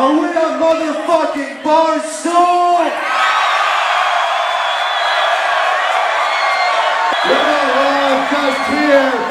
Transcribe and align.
Are 0.00 0.12
we 0.12 0.28
a 0.28 0.48
motherfucking 0.62 1.62
barstool? 1.64 2.86
We're 7.26 7.42
not 7.42 7.66
live 7.74 8.30
just 8.30 8.70
here. 8.70 9.27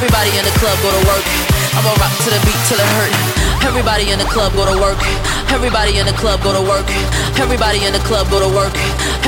Everybody 0.00 0.32
in 0.32 0.48
the 0.48 0.56
club 0.56 0.80
go 0.80 0.88
to 0.88 1.02
work. 1.12 1.24
I'ma 1.76 1.92
rock 2.00 2.08
to 2.24 2.32
the 2.32 2.40
beat 2.48 2.56
till 2.64 2.80
it 2.80 2.88
hurt. 2.96 3.12
Everybody 3.68 4.08
in 4.08 4.16
the 4.16 4.24
club 4.24 4.48
go 4.56 4.64
to 4.64 4.72
work. 4.80 4.96
Everybody 5.52 6.00
in 6.00 6.08
the 6.08 6.16
club 6.16 6.40
go 6.40 6.56
to 6.56 6.62
work. 6.64 6.88
Everybody 7.36 7.84
in 7.84 7.92
the 7.92 8.00
club 8.08 8.24
go 8.32 8.40
to 8.40 8.48
work. 8.48 8.72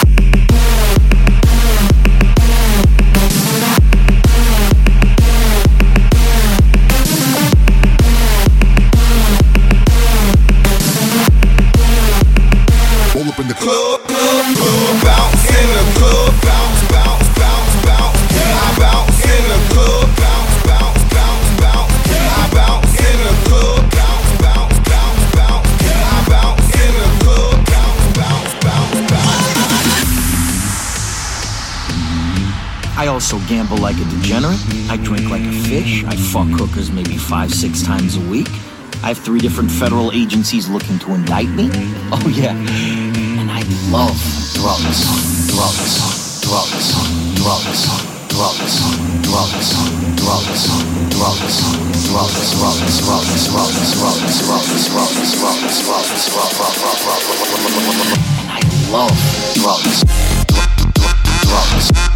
Also 33.27 33.45
gamble 33.49 33.79
like 33.79 33.97
a 33.97 34.05
degenerate. 34.05 34.61
I 34.89 34.97
drink 34.99 35.29
like 35.29 35.43
a 35.43 35.51
fish. 35.51 36.05
I 36.05 36.15
fuck 36.15 36.47
hookers 36.47 36.93
maybe 36.93 37.17
five, 37.17 37.53
six 37.53 37.83
times 37.83 38.17
a 38.17 38.21
week. 38.21 38.47
I 39.03 39.09
have 39.09 39.19
three 39.19 39.41
different 39.41 39.69
federal 39.69 40.13
agencies 40.13 40.69
looking 40.69 41.01
to 41.01 41.13
indict 41.13 41.49
me. 41.49 41.69
Oh, 42.13 42.33
yeah. 42.33 42.55
And 42.55 43.51
I 43.51 43.63
love 43.91 44.15
drugs. 44.55 45.03
drugs, 45.51 46.41
drugs, 46.41 46.87
drugs. 47.35 47.91
And 48.31 48.71
I 61.91 62.16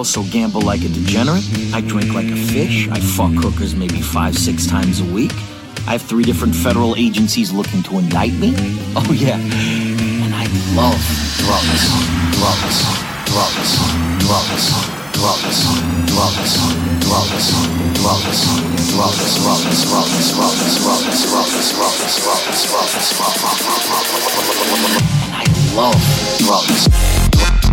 also 0.00 0.22
gamble 0.32 0.62
like 0.62 0.80
a 0.80 0.88
degenerate. 0.88 1.44
I 1.74 1.82
drink 1.82 2.14
like 2.14 2.32
a 2.32 2.40
fish. 2.48 2.88
I 2.88 2.98
fuck 2.98 3.36
hookers 3.36 3.74
maybe 3.76 4.00
five, 4.00 4.34
six 4.34 4.66
times 4.66 5.02
a 5.02 5.04
week. 5.04 5.30
I 5.84 5.92
have 5.92 6.00
three 6.00 6.24
different 6.24 6.54
federal 6.56 6.96
agencies 6.96 7.52
looking 7.52 7.82
to 7.82 7.98
indict 7.98 8.32
me. 8.40 8.54
Oh, 8.96 9.12
yeah. 9.12 9.36
And 9.36 10.32
I 10.32 10.48
love 10.72 10.96
drugs, 11.36 11.84
drugs, 12.32 12.80
drugs, 13.28 13.76
drugs, 14.24 14.24
drugs, 14.24 14.72
drugs, 15.20 15.52
drugs, 16.08 16.48
drugs, 17.04 17.52
drugs, 18.00 18.40
drugs, 18.96 19.28
drugs, 19.36 19.84
drugs, 19.84 20.00
drugs, 20.00 20.80
drugs, 20.80 21.60
drugs, 22.16 22.64
drugs, 22.64 23.04
I 25.36 25.44
love 25.76 26.00
drugs, 26.40 26.88
drugs, 27.36 27.68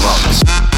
drugs. 0.00 0.77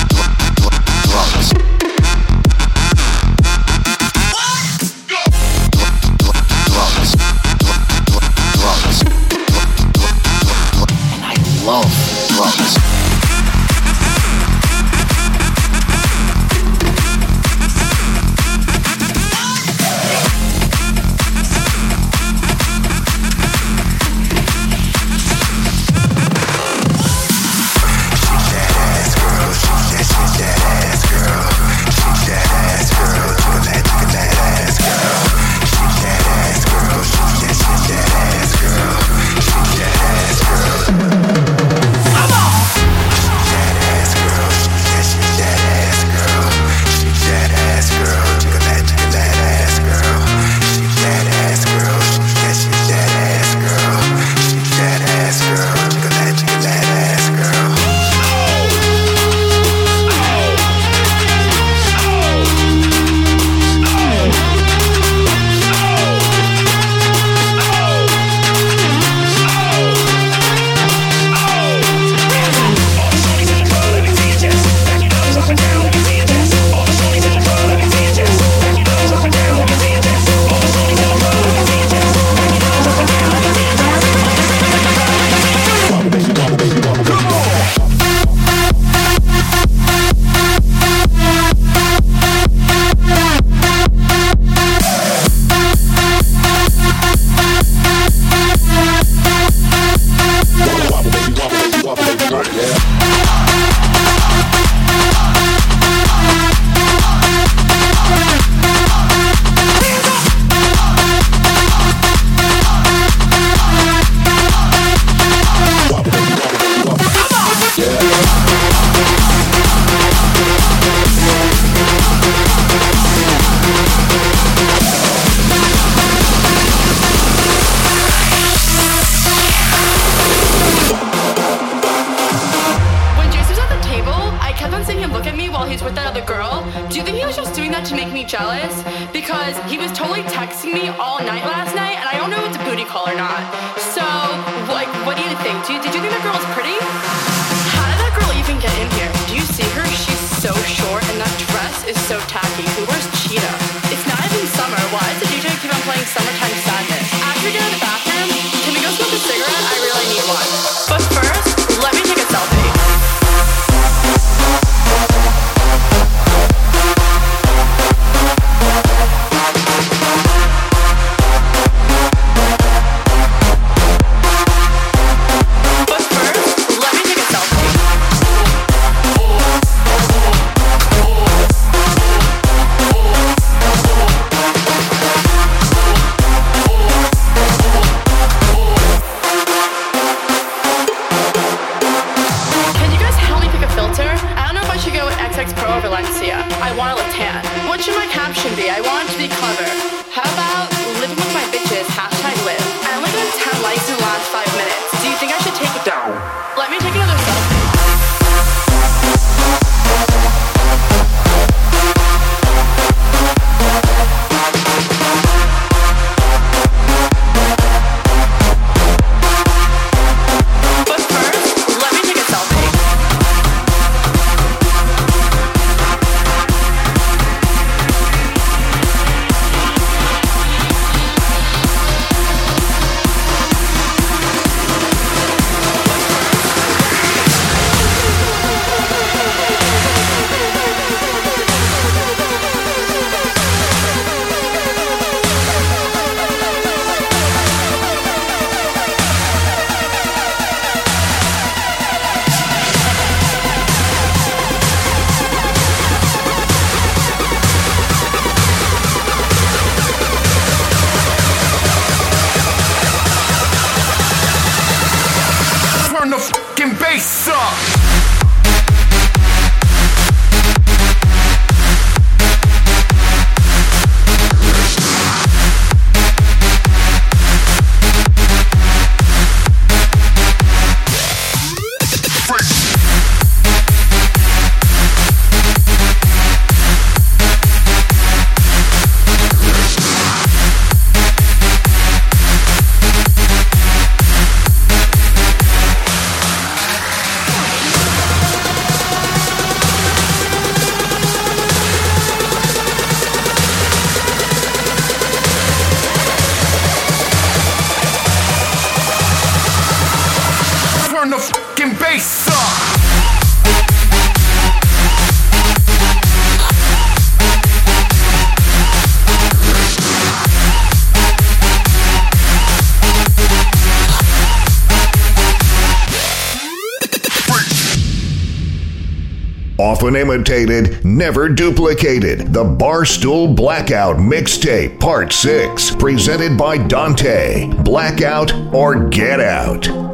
often 329.81 329.97
imitated, 329.97 330.85
never 330.85 331.27
duplicated. 331.27 332.35
The 332.35 332.45
Barstool 332.45 333.35
Blackout 333.35 333.97
Mixtape 333.97 334.79
Part 334.79 335.11
6, 335.11 335.75
presented 335.77 336.37
by 336.37 336.59
Dante. 336.59 337.51
Blackout 337.63 338.35
or 338.55 338.91
Get 338.91 339.21
Out. 339.21 339.90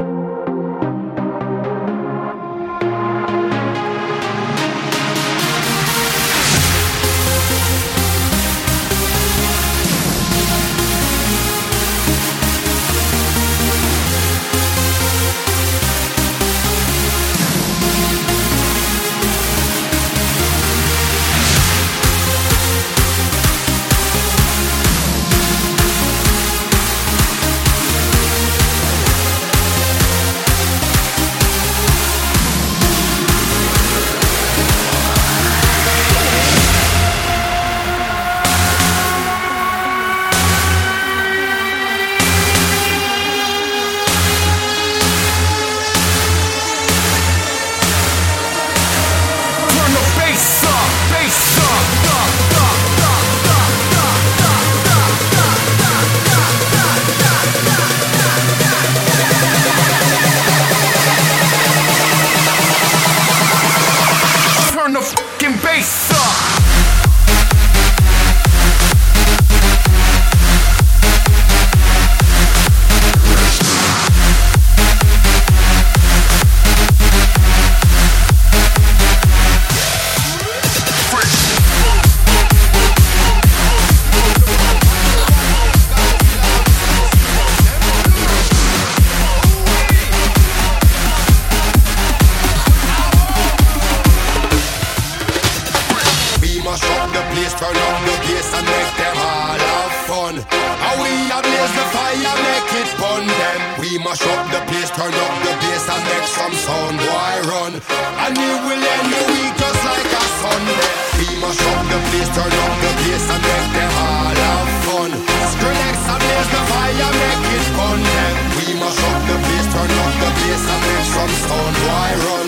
bass, 112.27 112.35
turn 112.35 112.51
up 112.51 112.73
the 112.81 112.91
bass 113.03 113.29
and 113.29 113.43
make 113.43 113.71
them 113.73 113.93
all 113.97 114.35
have 114.35 114.69
fun. 114.85 115.11
Skrillex 115.51 115.97
and 116.11 116.21
blaze 116.23 116.49
the 116.53 116.61
fire, 116.69 117.11
make 117.21 117.47
it 117.55 117.65
fun. 117.75 117.99
Then 118.03 118.35
we 118.55 118.65
mash 118.79 119.01
up 119.07 119.19
the 119.27 119.35
place, 119.45 119.67
turn 119.73 119.91
up 119.91 120.13
the 120.21 120.29
bass 120.39 120.63
and 120.73 120.81
make 120.87 121.07
some 121.15 121.33
stone. 121.43 121.75
Why 121.85 122.09
run? 122.25 122.47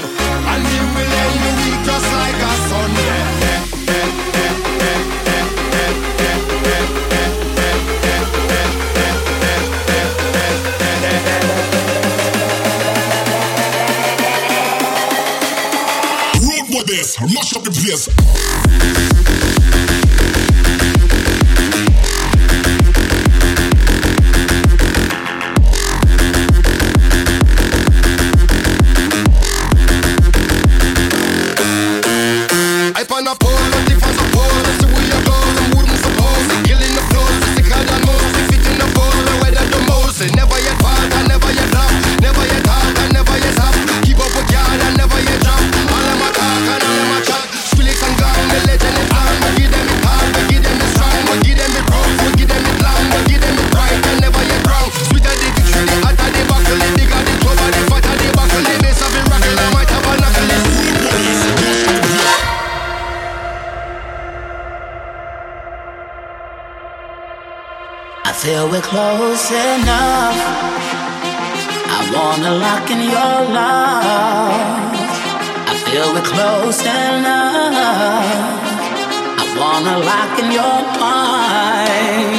And 0.52 0.62
we 0.68 0.80
will 0.94 1.14
end 1.24 1.38
the 1.44 1.52
week 1.60 1.80
just 1.86 2.08
like 2.14 2.40
a 2.50 2.54
Sunday. 2.70 3.20
Eh, 3.48 3.96
eh, 3.96 4.50
mash 17.34 17.56
up 17.56 17.64
the 17.64 17.72
place. 17.72 18.39
I'm 72.40 72.90
in 72.90 73.02
your 73.02 73.36
love. 73.54 74.94
I 75.68 75.76
feel 75.86 76.14
we're 76.14 76.22
close 76.22 76.82
enough. 76.82 77.76
I 79.40 79.56
wanna 79.60 79.98
lock 80.10 80.40
in 80.40 80.52
your 80.52 80.80
mind. 81.00 82.39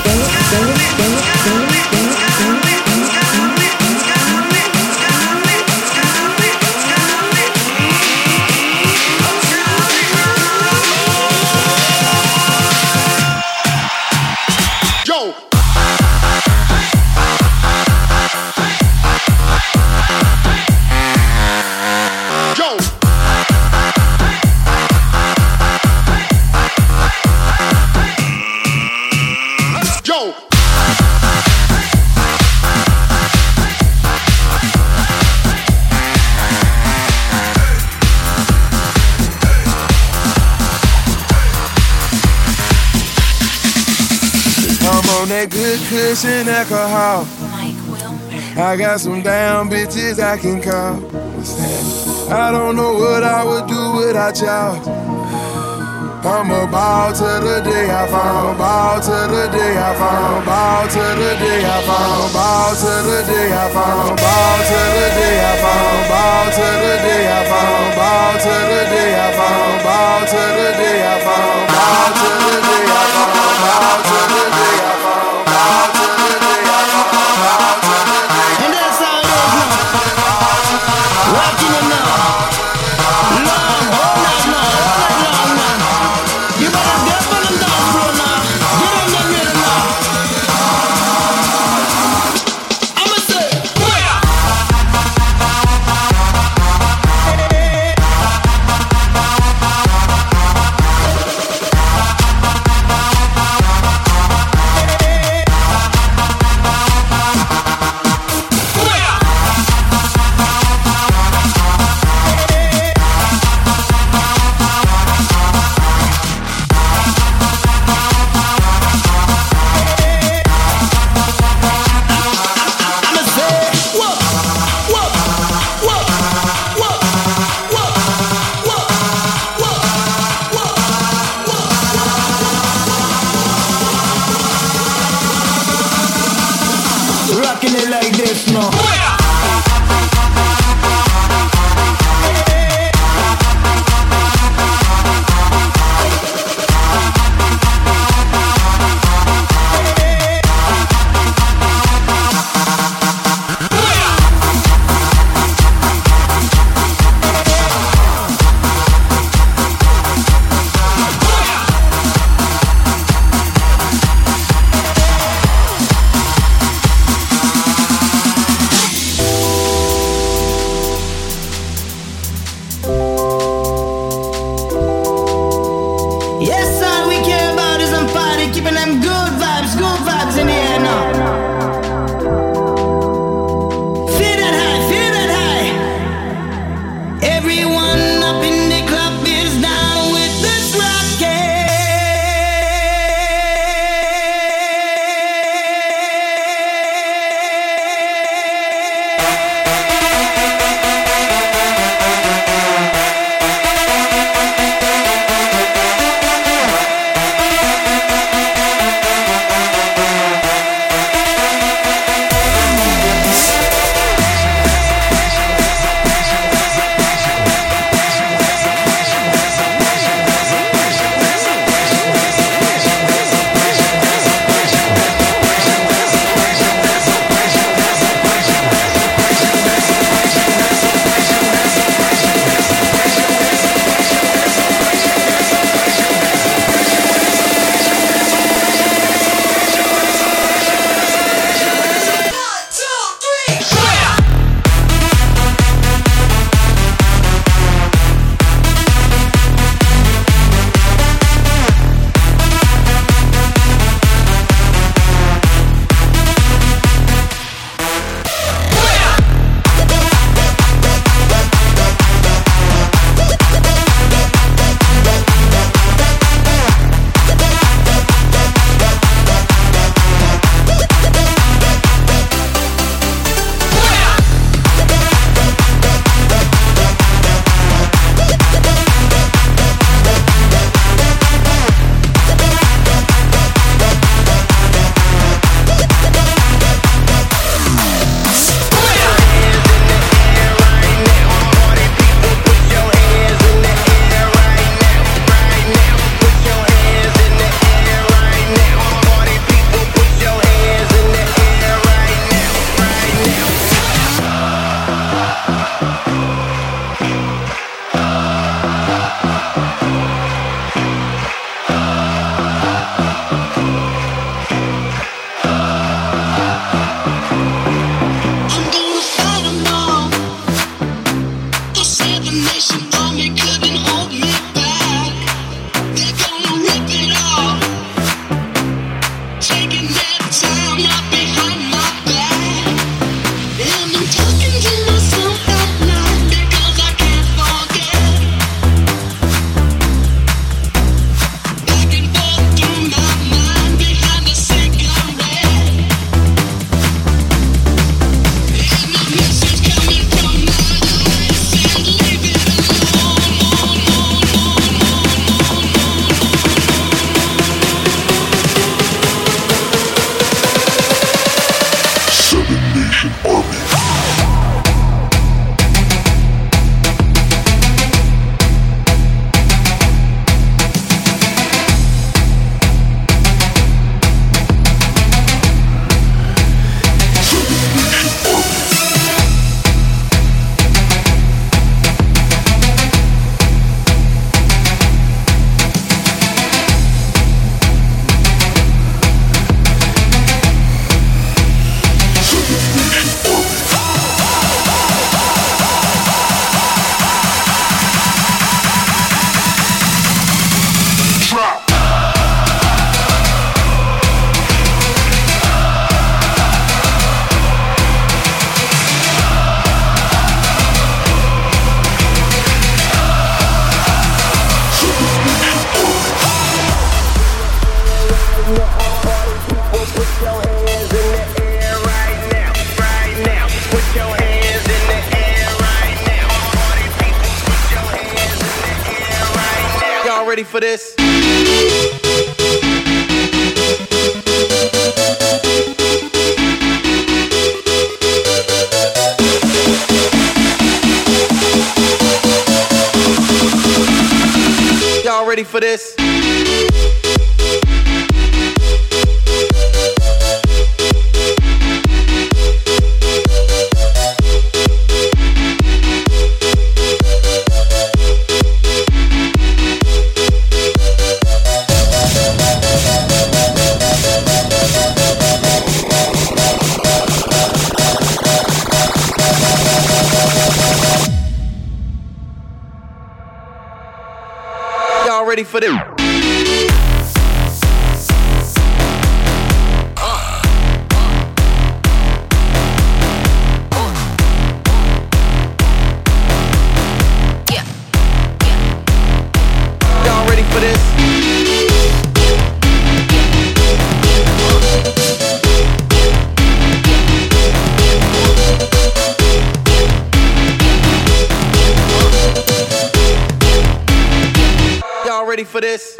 alcohol. 46.71 47.27
I 48.57 48.75
got 48.77 48.99
some 48.99 49.21
damn 49.21 49.69
bitches 49.69 50.19
I 50.19 50.37
can 50.37 50.61
call. 50.61 51.03
I 52.31 52.51
don't 52.51 52.75
know 52.75 52.93
what 52.93 53.23
I 53.23 53.43
would 53.43 53.67
do 53.67 54.07
without 54.07 54.39
y'all. 54.39 54.79
I'm 56.23 56.51
a 56.51 56.69
ball 56.69 57.11
to 57.13 57.31
the 57.41 57.61
day 57.65 57.89
I 57.89 58.05
found, 58.07 58.57
ball 58.57 59.01
to 59.01 59.09
the 59.09 59.49
day 59.51 59.73
I 59.73 59.89
found, 59.97 60.45
ball 60.45 60.87
to 60.87 61.05
the 61.17 61.33
day 61.41 61.65
I 61.65 61.81
found, 61.81 62.33
ball 62.33 62.75
to 62.77 62.93
the 63.09 63.19
day 63.25 63.49
I 63.49 63.67
found, 63.73 64.21
ball 64.21 64.57
to 64.61 64.79
the 64.95 65.07
day 65.17 65.41
I 65.41 65.57
found, 65.65 66.05
ball 66.07 66.45
to 66.45 66.69
the 66.69 66.95
day 67.01 67.25
I 67.25 67.41
found, 67.49 67.97
ball 67.97 68.37
to 68.37 68.53
the 68.53 68.85
day 68.85 69.17
I 69.17 69.33
found, 69.33 69.81
ball 69.81 70.21
to 70.21 70.45
the 70.53 70.71
day 70.77 70.99
I 71.01 71.17
found, 71.25 71.67
ball 71.73 72.09
to 72.13 72.29
the 72.29 72.57
day 72.61 72.85
I 72.85 73.05
found, 73.17 73.57
ball 73.65 73.97
to 74.05 74.35
the 74.35 74.40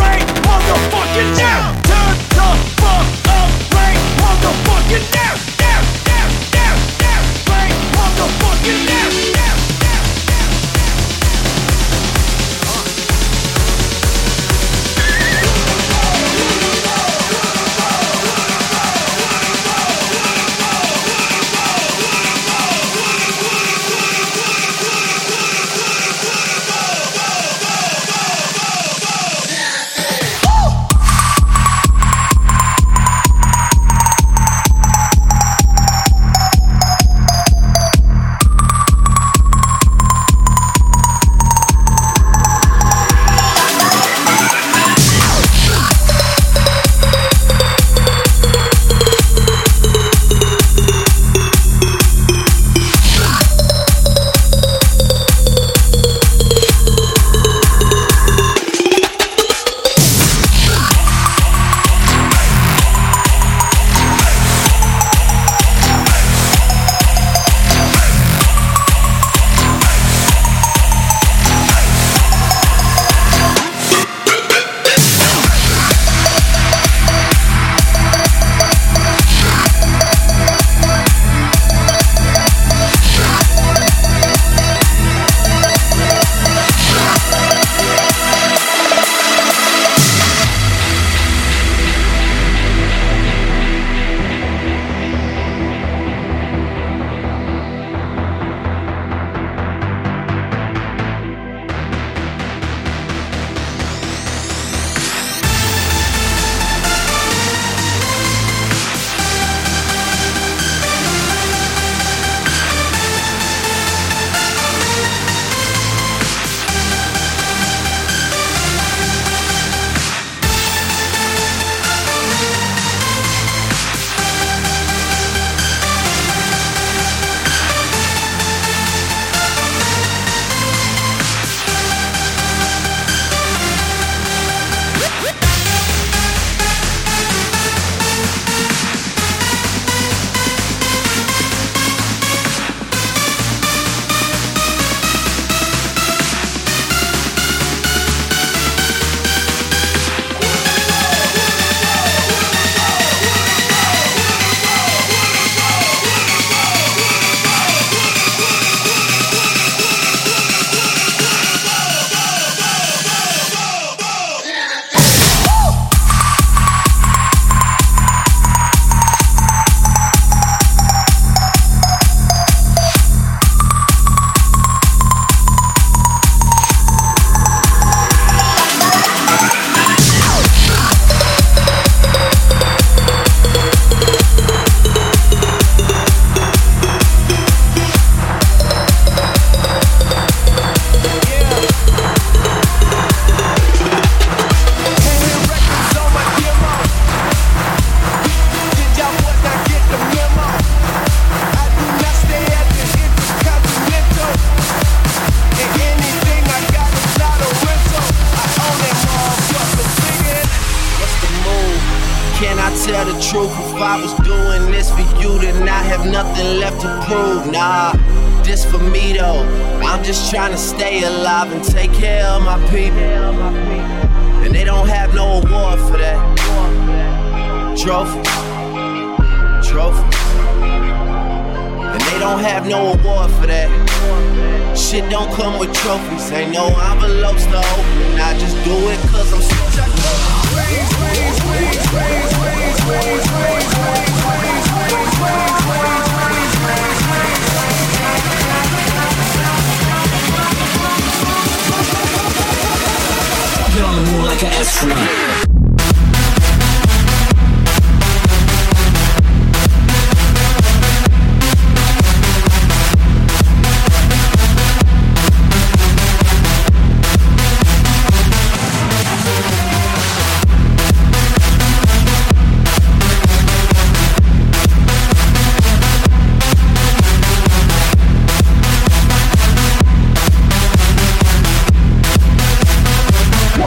right 0.00 0.26
motherfucking 0.46 1.36
now. 1.36 1.72
Turn 1.86 2.16
the 2.36 2.48
fuck 2.80 3.08
up 3.38 3.50
right 3.74 4.00
motherfucking 4.20 5.14
now. 5.14 5.35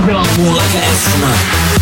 Get 0.10 0.16
on 0.16 0.26
the 0.26 0.42
moon 0.42 0.56
like 0.56 1.79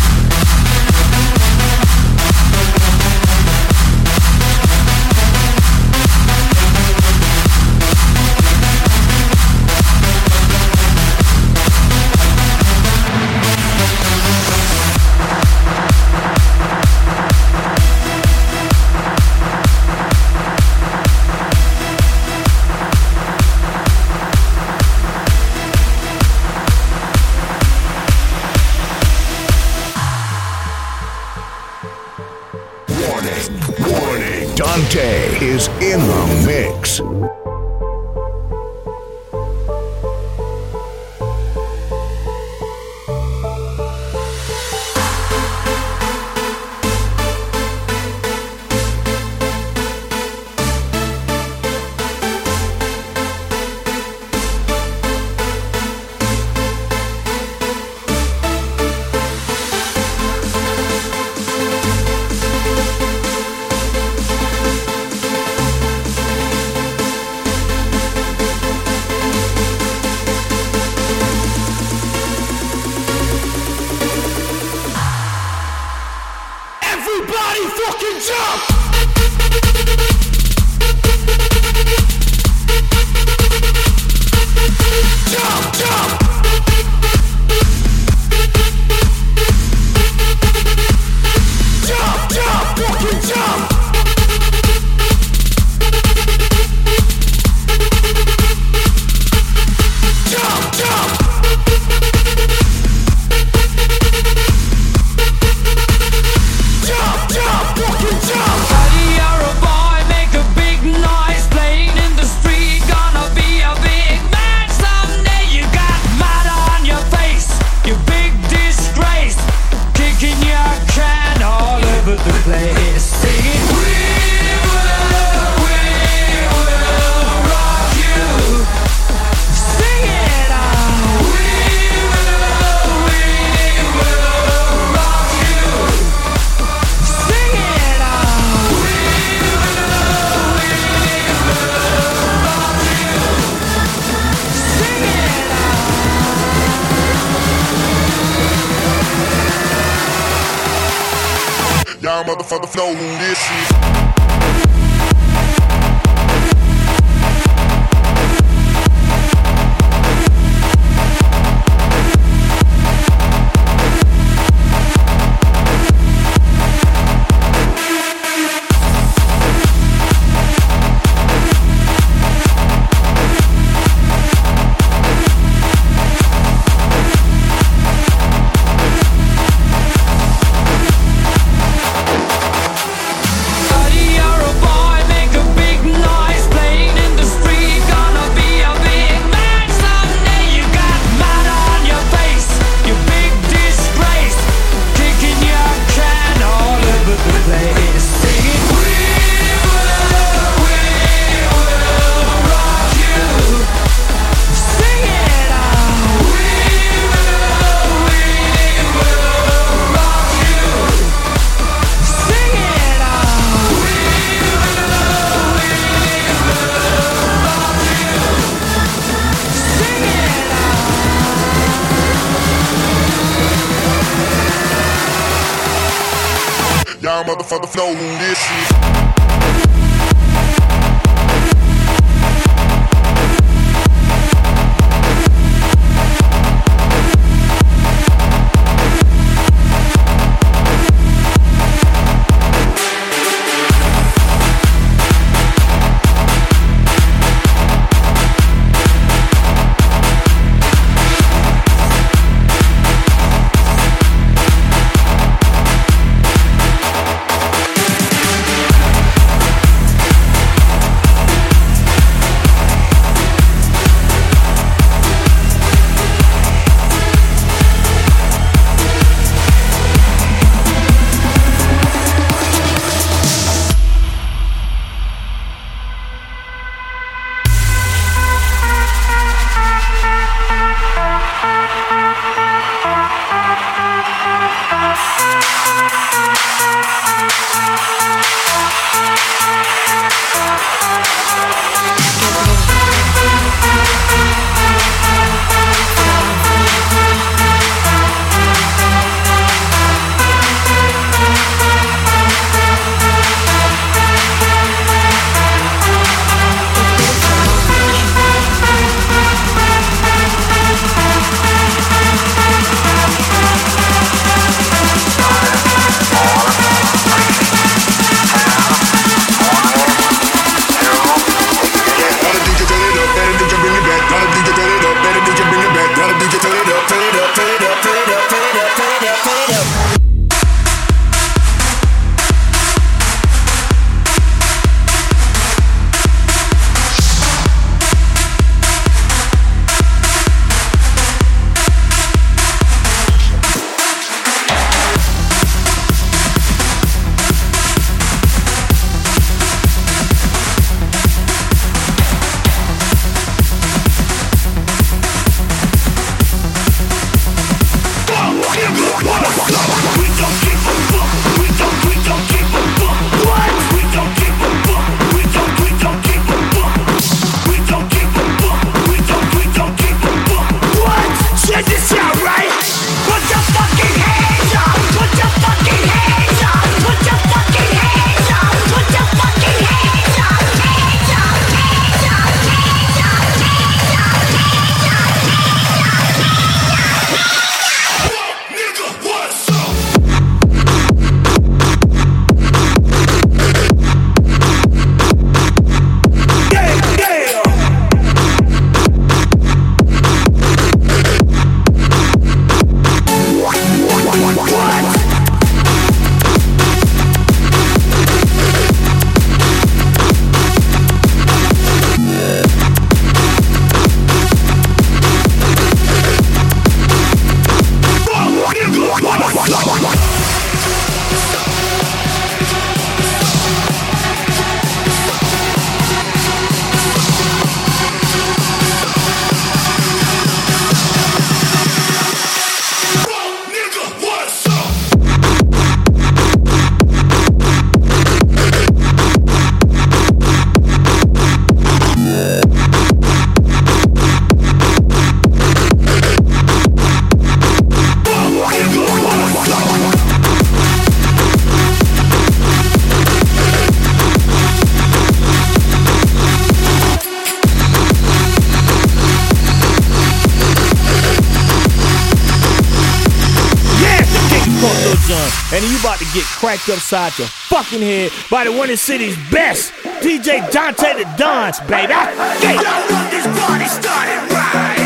knocked 466.68 466.78
upside 466.78 467.18
your 467.18 467.28
fucking 467.28 467.80
head 467.80 468.10
by 468.30 468.44
the 468.44 468.52
one 468.52 468.74
city's 468.76 469.16
best, 469.30 469.72
DJ 470.00 470.50
Dante 470.50 470.94
the 470.94 471.04
Dons, 471.16 471.60
baby. 471.60 471.92
Hey, 471.92 472.56
y'all 472.56 472.84
want 472.90 473.10
this 473.10 473.26
party 473.26 473.64
started 473.66 474.20
right? 474.32 474.76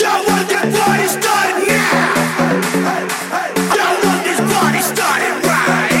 Y'all 0.00 0.24
want 0.26 0.48
this 0.48 0.64
party 0.78 1.08
started 1.08 1.68
now? 1.68 2.14
Y'all 3.76 3.98
want 4.04 4.24
this 4.24 4.40
party 4.40 4.80
started 4.80 5.34
right? 5.44 6.00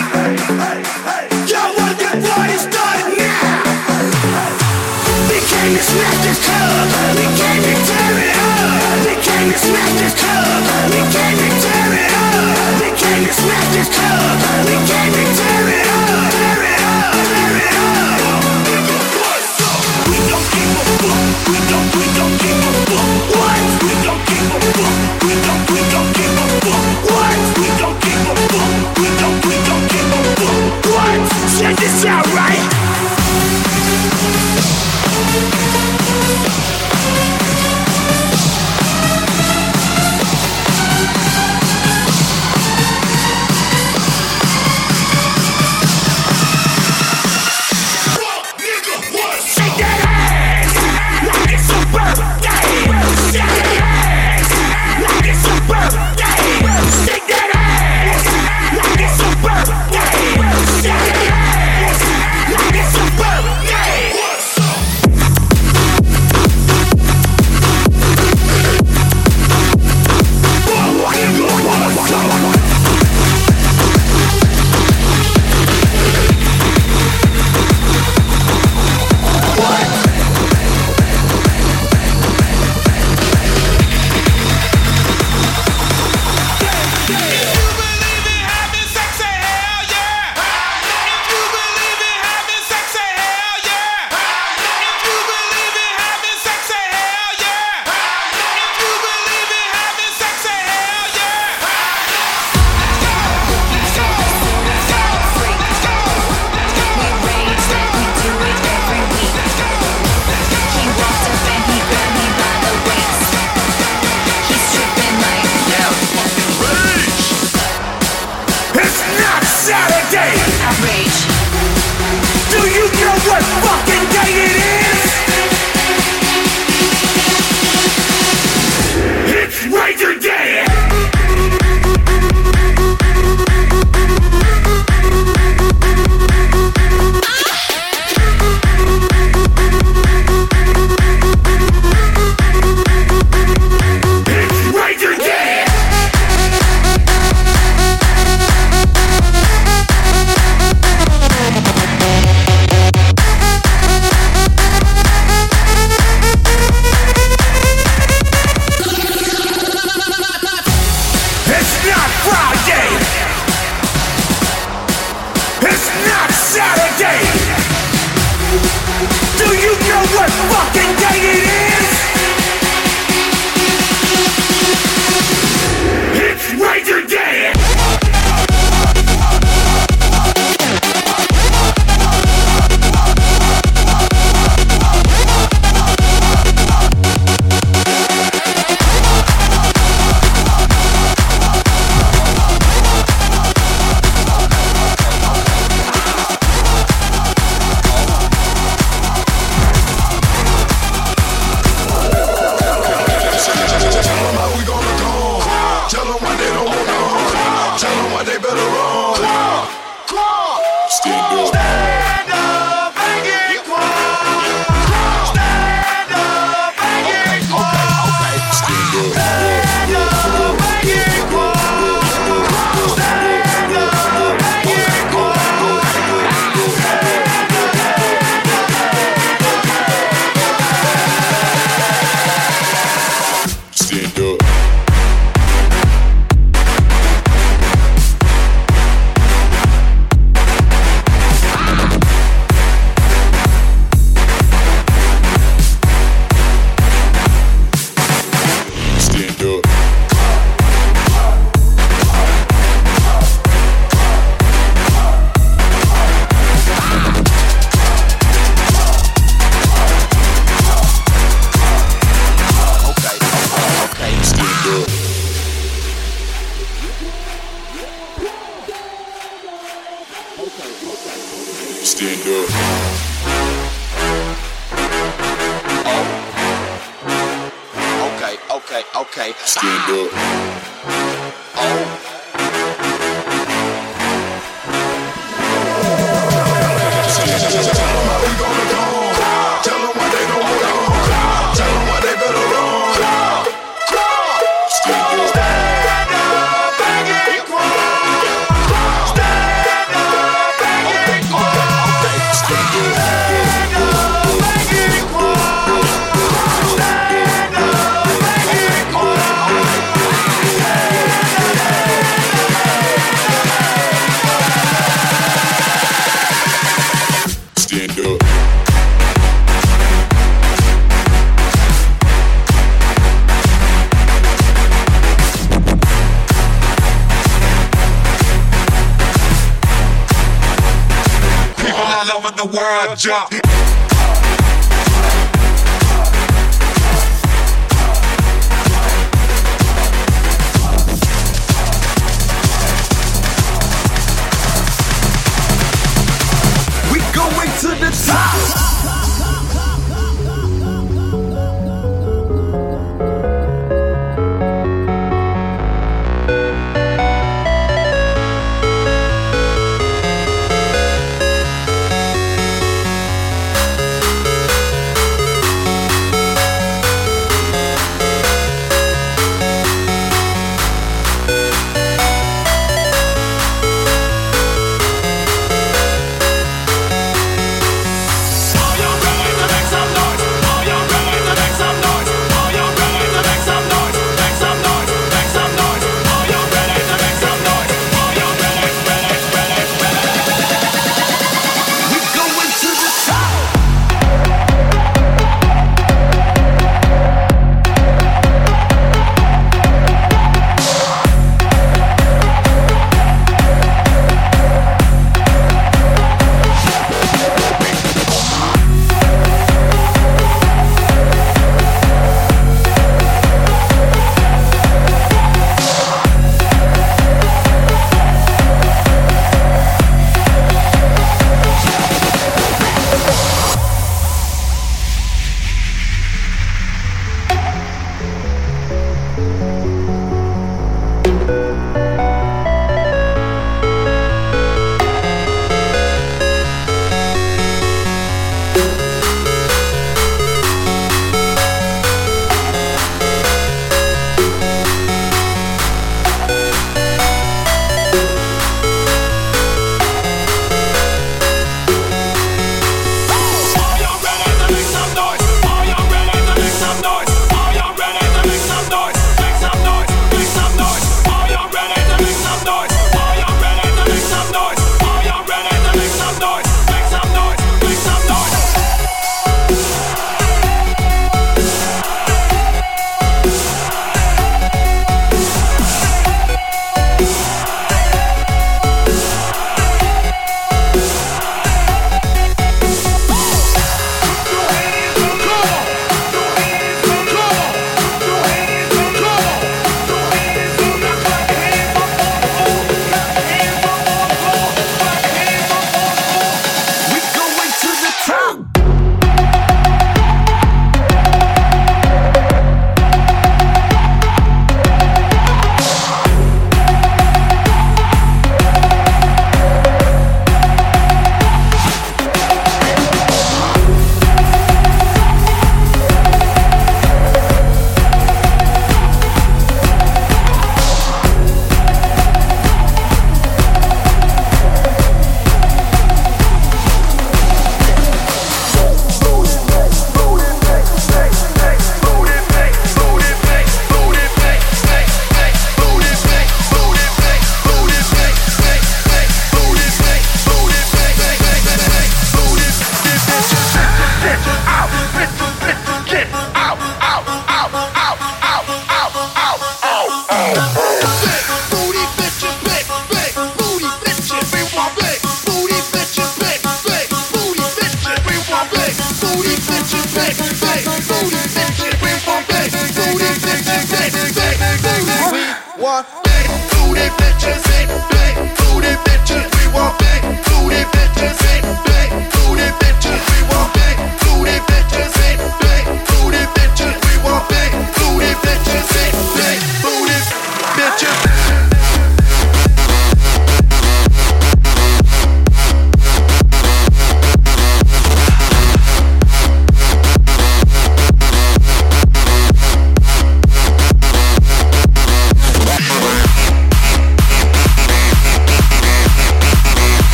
Y'all 1.48 1.76
want 1.76 1.98
this 1.98 2.16
party 2.28 2.56
started 2.56 3.08
now? 3.18 3.62
We 5.28 5.38
came 5.44 5.72
to 5.76 5.82
smash 5.82 6.18
this 6.24 6.38
club. 6.44 6.88
We 7.16 7.26
came 7.36 7.62
to 7.68 7.74
tear 7.84 8.14
it 8.16 8.32
up. 8.32 9.06
We 9.06 9.14
came 9.20 9.52
to 9.52 9.58
smash 9.58 9.92
this 10.00 10.14
club. 10.14 10.21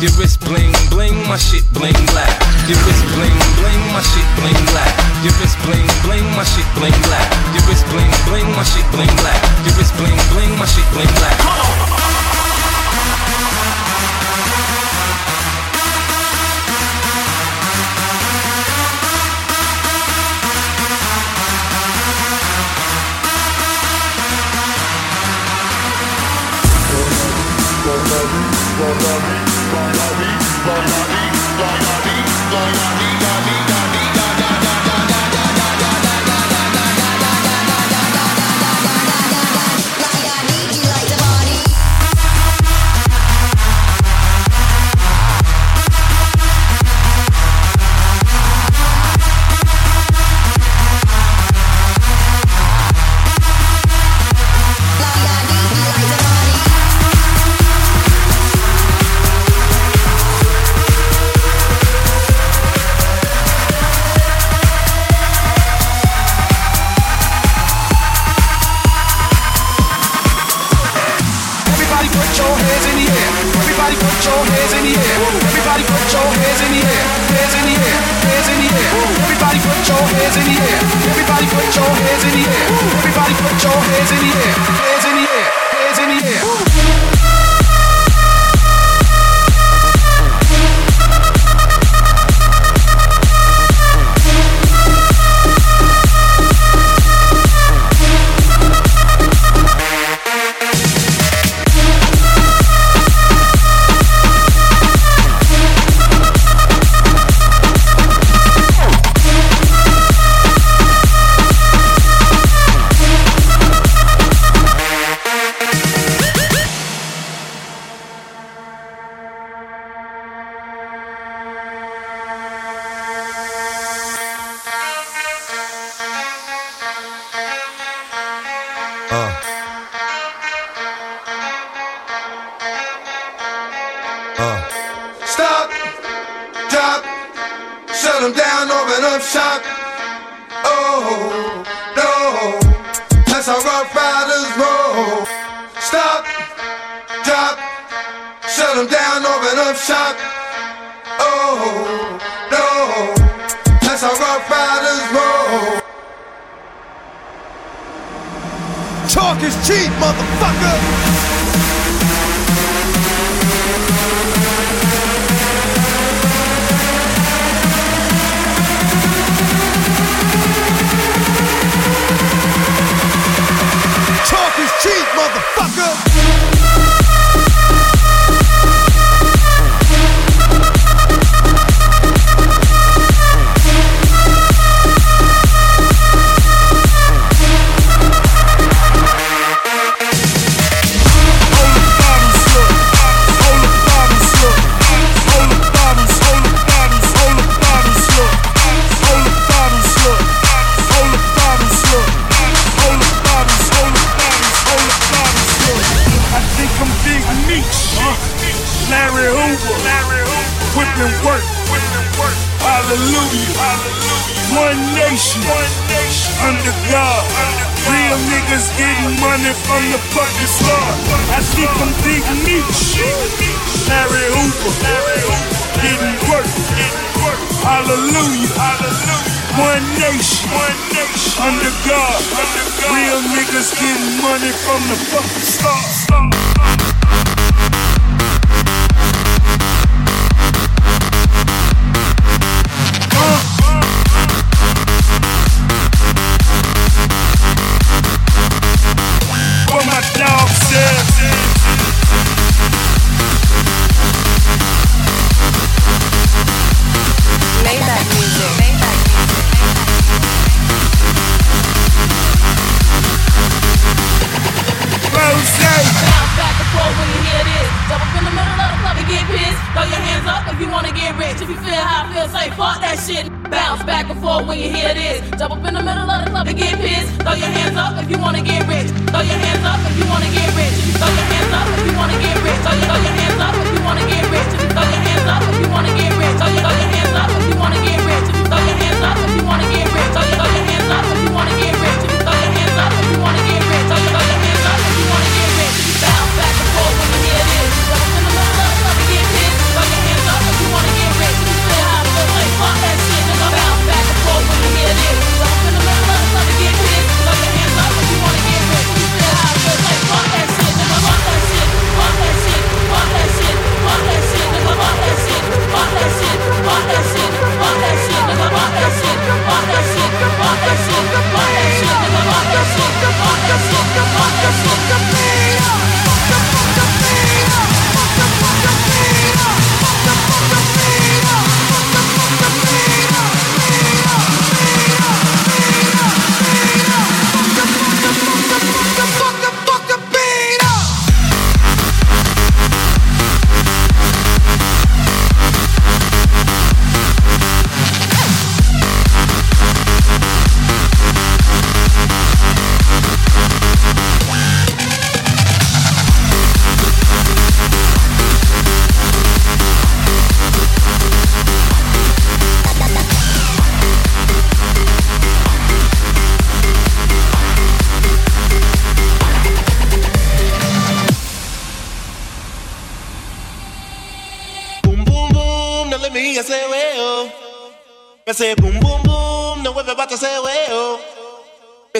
Your 0.00 0.12
wrist 0.14 0.38
bling 0.46 0.70
bling, 0.90 1.26
my 1.26 1.36
shit 1.36 1.66
bling 1.74 1.98
black. 2.14 2.30
Your 2.70 2.78
wrist 2.86 3.02
bling 3.18 3.34
bling, 3.58 3.82
my 3.90 4.00
shit 4.00 4.28
bling 4.38 4.54
black. 4.70 4.94
Your 5.26 5.34
wrist 5.42 5.58
bling 5.66 5.90
bling, 6.06 6.22
my 6.38 6.44
shit 6.44 6.66
bling 6.78 6.94
black. 7.02 7.26
Your 7.50 7.66
wrist 7.66 7.84
bling 7.90 8.12
bling, 8.30 8.46
my 8.54 8.62
shit 8.62 8.86
bling 8.94 9.10
black. 9.18 9.42
Your 9.66 9.74
wrist 9.74 9.96
bling 9.98 10.14
bling, 10.30 10.56
my 10.56 10.66
shit 10.66 10.86
bling 10.94 11.10
black. 11.18 11.57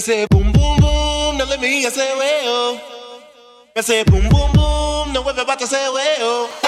say 0.09 0.27
boom 0.31 0.51
boom 0.53 0.77
boom, 0.81 1.37
now 1.37 1.45
let 1.45 1.61
me 1.61 1.69
hear 1.69 1.91
say 1.91 2.17
well. 2.17 2.81
I 3.77 3.83
say 3.83 4.05
boom 4.05 4.27
boom 4.31 4.53
boom, 4.53 5.13
now 5.13 5.21
everybody 5.29 5.67
say 5.67 5.87
well. 5.93 6.68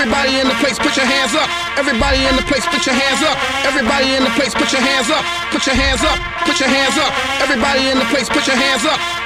Everybody 0.00 0.40
in 0.40 0.48
the 0.48 0.56
place, 0.64 0.78
put 0.78 0.96
your 0.96 1.04
hands 1.04 1.36
up. 1.36 1.44
Everybody 1.76 2.24
in 2.24 2.34
the 2.34 2.40
place, 2.48 2.64
put 2.64 2.86
your 2.86 2.96
hands 2.96 3.20
up. 3.20 3.36
Everybody 3.68 4.16
in 4.16 4.24
the 4.24 4.32
place, 4.32 4.54
put 4.54 4.72
your 4.72 4.80
hands 4.80 5.12
up. 5.12 5.20
Put 5.52 5.66
your 5.66 5.76
hands 5.76 6.00
up. 6.00 6.16
Put 6.48 6.56
your 6.56 6.72
hands 6.72 6.96
up. 6.96 7.12
Everybody 7.44 7.92
in 7.92 7.98
the 7.98 8.08
place, 8.08 8.26
put 8.32 8.46
your 8.46 8.56
hands 8.56 8.80
up. 8.88 9.19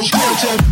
uptown, 0.00 0.67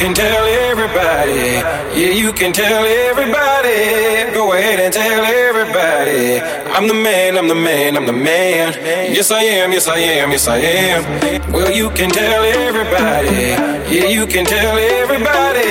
can 0.00 0.14
tell 0.14 0.46
everybody. 0.70 1.60
Yeah, 1.92 2.12
you 2.22 2.32
can 2.32 2.54
tell 2.54 2.84
everybody. 2.86 4.32
Go 4.32 4.54
ahead 4.54 4.80
and 4.80 4.90
tell 4.94 5.24
everybody. 5.24 6.40
I'm 6.74 6.88
the 6.88 6.94
man, 6.94 7.36
I'm 7.36 7.48
the 7.48 7.54
man, 7.54 7.98
I'm 7.98 8.06
the 8.06 8.14
man. 8.14 8.72
Yes, 9.12 9.30
I 9.30 9.42
am, 9.42 9.72
yes, 9.72 9.88
I 9.88 9.98
am, 9.98 10.30
yes, 10.30 10.48
I 10.48 10.56
am. 10.56 11.52
Well, 11.52 11.70
you 11.70 11.90
can 11.90 12.08
tell 12.08 12.42
everybody. 12.42 13.52
Yeah, 13.94 14.08
you 14.08 14.26
can 14.26 14.46
tell 14.46 14.78
everybody. 14.78 15.68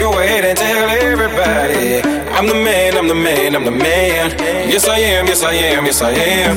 Go 0.00 0.10
ahead 0.20 0.46
and 0.46 0.56
tell 0.56 0.88
everybody. 0.88 2.00
I'm 2.32 2.46
the 2.46 2.54
man, 2.54 2.96
I'm 2.96 3.08
the 3.08 3.14
man, 3.14 3.54
I'm 3.54 3.66
the 3.66 3.70
man. 3.70 4.30
Yes, 4.72 4.88
I 4.88 4.98
am, 5.00 5.26
yes, 5.26 5.42
I 5.42 5.52
am, 5.52 5.84
yes, 5.84 6.00
I 6.00 6.12
am. 6.12 6.56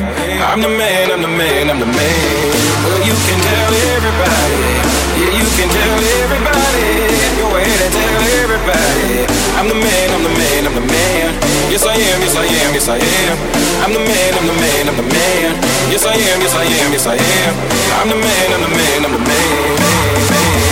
I'm 0.51 0.61
the 0.61 0.69
man, 0.69 1.11
I'm 1.11 1.21
the 1.21 1.27
man, 1.27 1.69
I'm 1.69 1.79
the 1.79 1.85
man. 1.85 2.55
Well, 2.85 2.99
you 3.05 3.15
can 3.27 3.39
tell 3.43 3.73
everybody. 3.97 4.88
You 5.29 5.45
can 5.57 5.69
tell 5.69 5.99
everybody. 6.25 6.89
Go 7.37 7.45
ahead 7.53 7.79
and 7.85 7.93
tell 7.93 8.21
everybody. 8.41 9.29
I'm 9.59 9.67
the 9.69 9.75
man, 9.77 10.07
I'm 10.15 10.23
the 10.23 10.33
man, 10.33 10.61
I'm 10.65 10.75
the 10.75 10.85
man. 10.85 11.29
Yes, 11.69 11.85
I 11.85 11.93
am, 11.93 12.19
yes, 12.25 12.35
I 12.35 12.45
am, 12.45 12.73
yes, 12.73 12.87
I 12.89 12.97
am. 12.97 13.37
I'm 13.85 13.93
the 13.93 13.99
man, 14.01 14.31
I'm 14.39 14.47
the 14.47 14.57
man, 14.57 14.83
I'm 14.89 14.97
the 14.97 15.05
man. 15.05 15.51
Yes, 15.93 16.05
I 16.05 16.13
am, 16.17 16.39
yes, 16.41 16.55
I 16.55 16.65
am, 16.65 16.91
yes, 16.91 17.05
I 17.05 17.15
am. 17.15 17.53
I'm 18.01 18.09
the 18.09 18.15
man, 18.15 18.47
I'm 18.53 18.61
the 18.65 18.71
man, 18.73 19.05
I'm 19.05 19.13
the 19.13 19.21
man. 19.21 20.19
I'm 20.33 20.68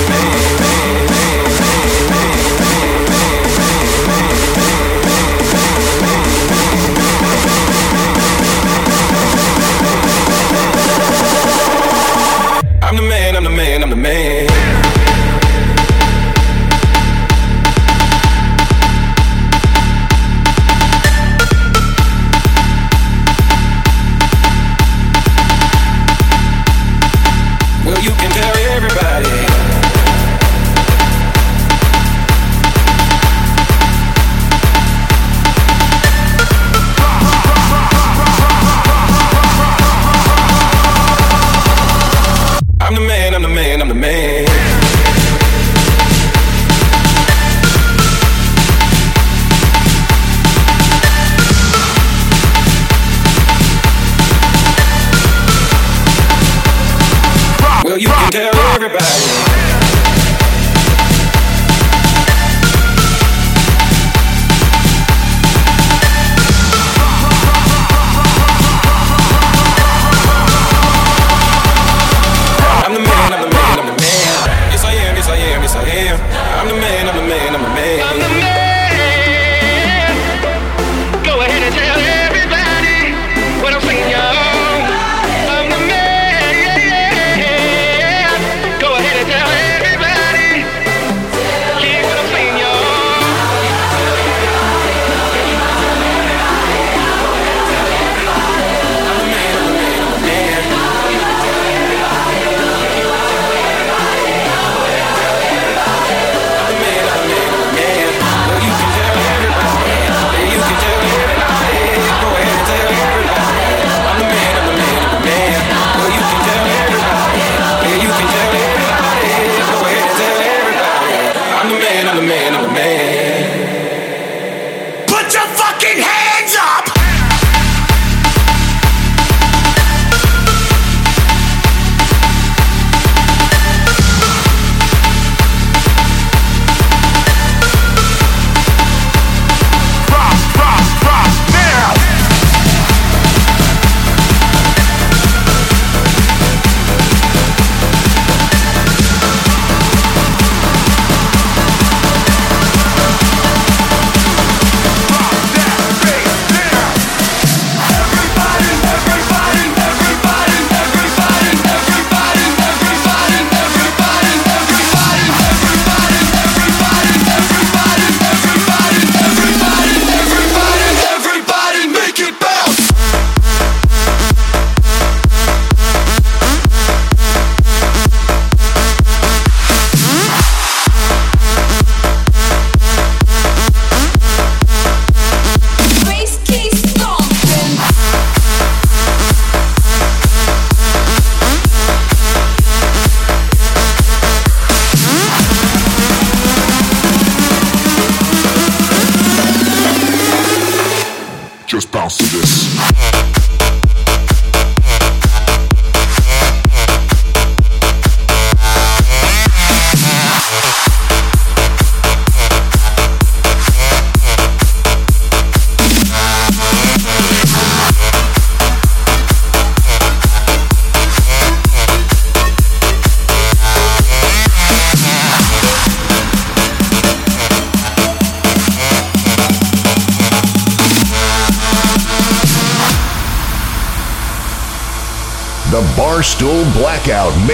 the 13.49 13.55
man, 13.55 13.83
I'm 13.83 13.89
the 13.89 13.95
man, 13.95 14.96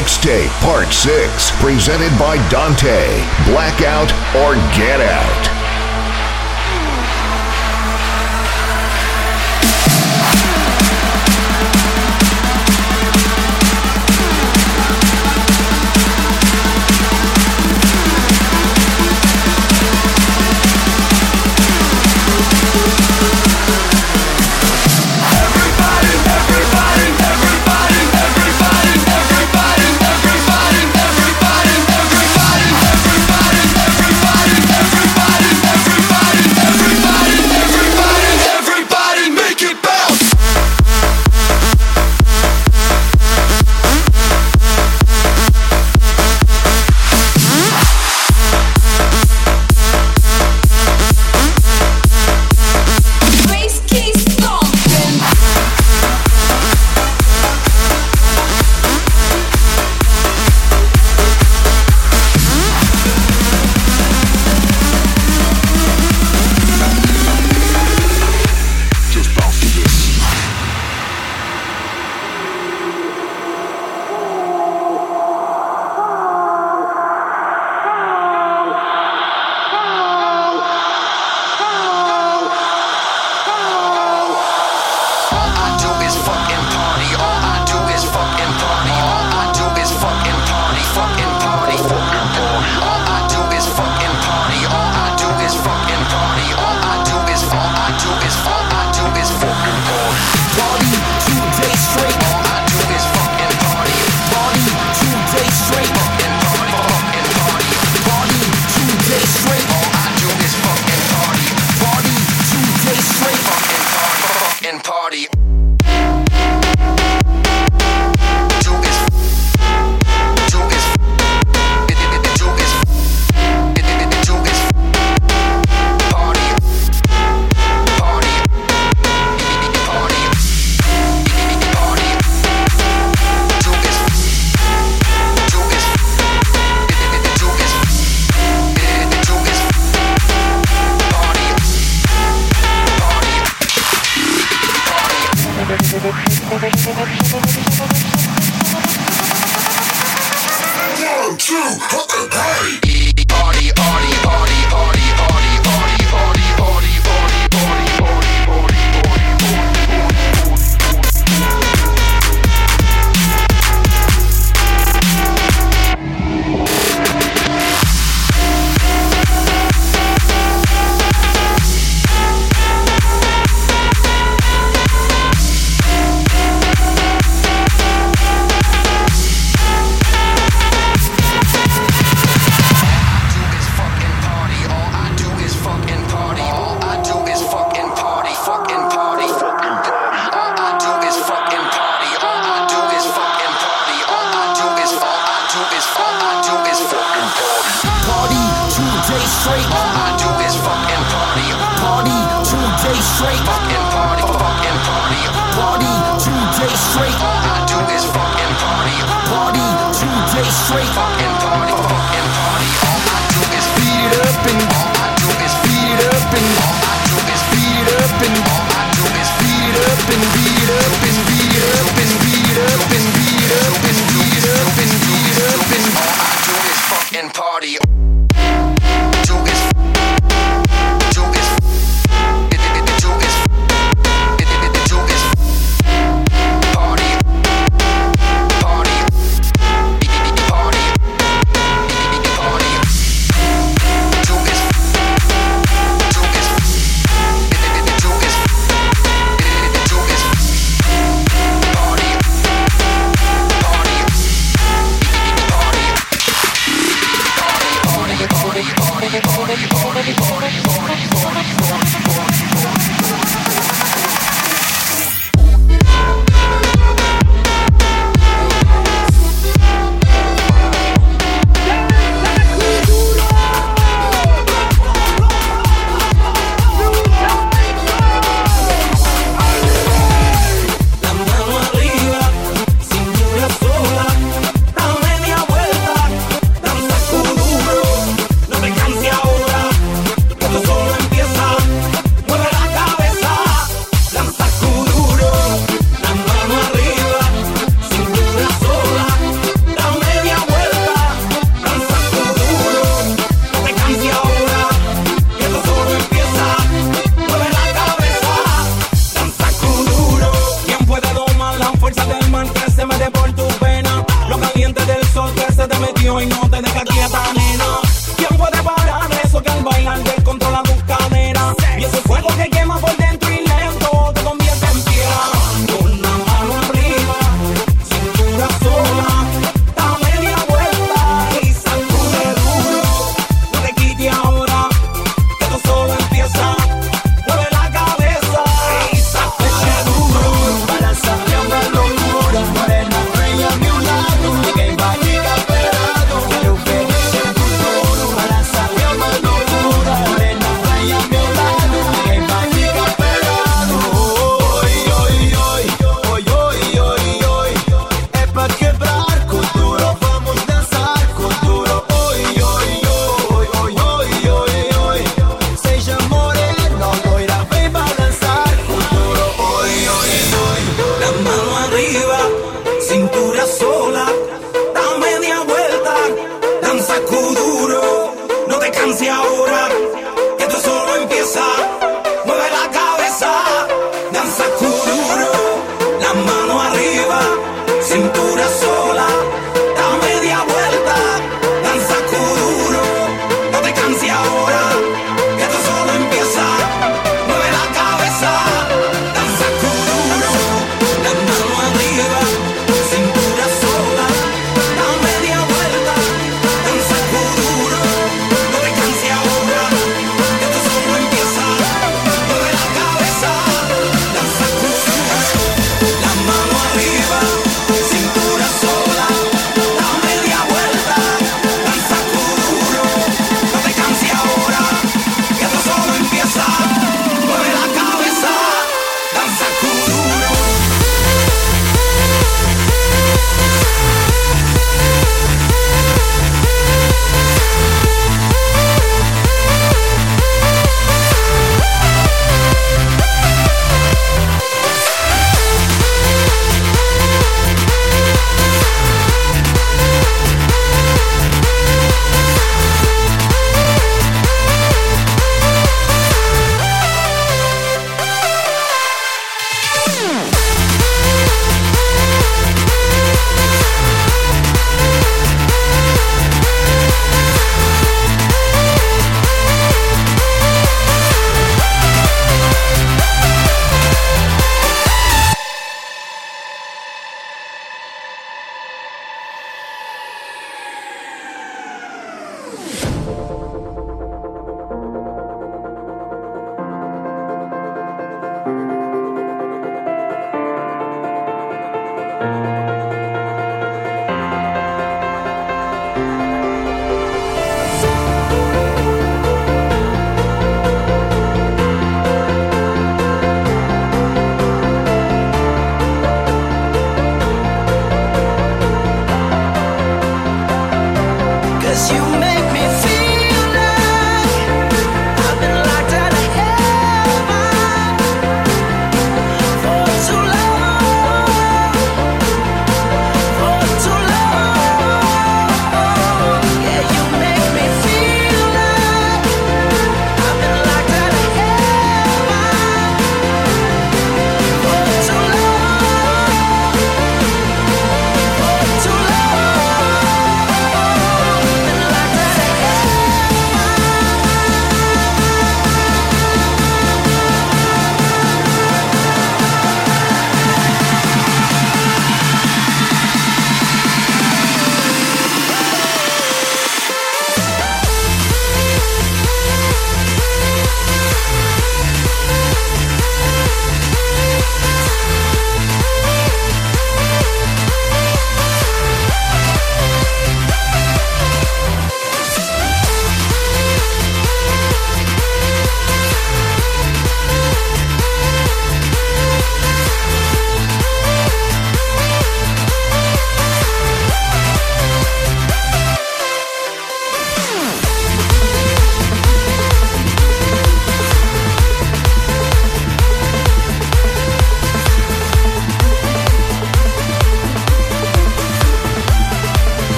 Mixtape 0.00 0.48
Part 0.62 0.94
6, 0.94 1.50
presented 1.60 2.18
by 2.18 2.38
Dante. 2.48 3.22
Blackout 3.44 4.10
or 4.34 4.54
Get 4.74 4.98
Out. 4.98 5.49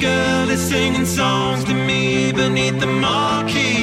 Girl 0.00 0.50
is 0.50 0.60
singing 0.60 1.06
songs 1.06 1.64
to 1.64 1.74
me 1.74 2.32
beneath 2.32 2.78
the 2.80 2.86
marquee. 2.86 3.75